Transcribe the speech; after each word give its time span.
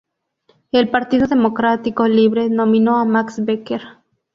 El 0.71 0.89
Partido 0.89 1.27
Democrático 1.27 2.07
Libre 2.07 2.49
nominó 2.49 2.97
a 2.99 3.05
Max 3.05 3.35
Becker. 3.45 3.83